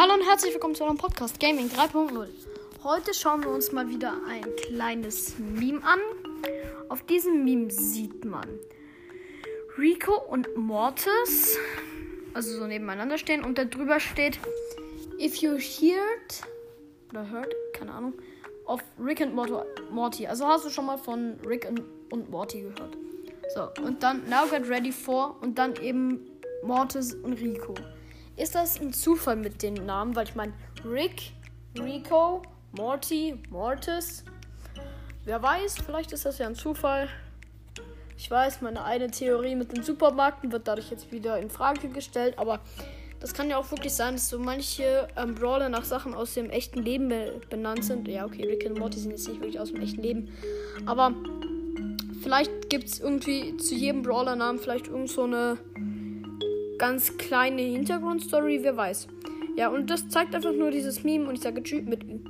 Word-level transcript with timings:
Hallo 0.00 0.14
und 0.14 0.24
herzlich 0.24 0.54
willkommen 0.54 0.76
zu 0.76 0.84
eurem 0.84 0.96
Podcast 0.96 1.40
Gaming 1.40 1.66
3.0. 1.66 2.28
Heute 2.84 3.12
schauen 3.14 3.42
wir 3.42 3.50
uns 3.50 3.72
mal 3.72 3.88
wieder 3.88 4.12
ein 4.28 4.44
kleines 4.54 5.36
Meme 5.40 5.82
an. 5.82 5.98
Auf 6.88 7.02
diesem 7.02 7.44
Meme 7.44 7.68
sieht 7.68 8.24
man 8.24 8.46
Rico 9.76 10.14
und 10.14 10.56
Mortis, 10.56 11.58
also 12.32 12.58
so 12.60 12.68
nebeneinander 12.68 13.18
stehen 13.18 13.42
und 13.42 13.58
da 13.58 13.64
drüber 13.64 13.98
steht 13.98 14.38
If 15.18 15.38
you 15.38 15.58
heard 15.58 16.46
oder 17.10 17.28
heard, 17.28 17.52
keine 17.72 17.92
Ahnung, 17.92 18.12
of 18.66 18.80
Rick 19.04 19.20
and 19.20 19.34
Morty. 19.34 20.28
Also 20.28 20.46
hast 20.46 20.64
du 20.64 20.70
schon 20.70 20.86
mal 20.86 20.98
von 20.98 21.40
Rick 21.44 21.68
und 22.12 22.30
Morty 22.30 22.60
gehört. 22.60 22.96
So, 23.52 23.68
und 23.82 24.00
dann 24.04 24.22
Now 24.30 24.46
Get 24.48 24.68
Ready 24.68 24.92
for 24.92 25.36
und 25.40 25.58
dann 25.58 25.74
eben 25.82 26.20
Mortis 26.62 27.14
und 27.14 27.32
Rico. 27.32 27.74
Ist 28.38 28.54
das 28.54 28.80
ein 28.80 28.92
Zufall 28.92 29.34
mit 29.34 29.64
den 29.64 29.74
Namen? 29.74 30.14
Weil 30.14 30.28
ich 30.28 30.36
meine, 30.36 30.52
Rick, 30.88 31.32
Rico, 31.76 32.42
Morty, 32.70 33.34
Mortis. 33.50 34.24
Wer 35.24 35.42
weiß, 35.42 35.78
vielleicht 35.84 36.12
ist 36.12 36.24
das 36.24 36.38
ja 36.38 36.46
ein 36.46 36.54
Zufall. 36.54 37.08
Ich 38.16 38.30
weiß, 38.30 38.62
meine 38.62 38.84
eine 38.84 39.10
Theorie 39.10 39.56
mit 39.56 39.76
den 39.76 39.82
Supermarkten 39.82 40.52
wird 40.52 40.68
dadurch 40.68 40.90
jetzt 40.90 41.10
wieder 41.10 41.38
in 41.38 41.50
Frage 41.50 41.88
gestellt, 41.88 42.38
aber 42.38 42.60
das 43.18 43.34
kann 43.34 43.50
ja 43.50 43.58
auch 43.58 43.68
wirklich 43.72 43.92
sein, 43.92 44.14
dass 44.14 44.28
so 44.28 44.38
manche 44.38 45.08
ähm, 45.16 45.34
Brawler 45.34 45.68
nach 45.68 45.84
Sachen 45.84 46.14
aus 46.14 46.34
dem 46.34 46.48
echten 46.48 46.80
Leben 46.80 47.08
be 47.08 47.40
benannt 47.50 47.84
sind. 47.84 48.06
Ja, 48.06 48.24
okay, 48.24 48.46
Rick 48.46 48.64
und 48.70 48.78
Morty 48.78 49.00
sind 49.00 49.10
jetzt 49.10 49.26
nicht 49.26 49.40
wirklich 49.40 49.58
aus 49.58 49.72
dem 49.72 49.82
echten 49.82 50.02
Leben. 50.02 50.28
Aber 50.86 51.12
vielleicht 52.22 52.70
gibt 52.70 52.84
es 52.84 53.00
irgendwie 53.00 53.56
zu 53.56 53.74
jedem 53.74 54.02
Brawler-Namen 54.02 54.60
vielleicht 54.60 54.86
irgend 54.86 55.10
so 55.10 55.24
eine 55.24 55.58
ganz 56.78 57.16
kleine 57.18 57.62
Hintergrundstory, 57.62 58.60
wer 58.62 58.76
weiß. 58.76 59.08
Ja, 59.56 59.68
und 59.68 59.90
das 59.90 60.08
zeigt 60.08 60.34
einfach 60.34 60.52
nur 60.52 60.70
dieses 60.70 61.02
Meme 61.02 61.28
und 61.28 61.34
ich 61.34 61.40
sage 61.40 61.62
Tschüss 61.62 61.84
mit 61.84 62.04
Ü. 62.04 62.20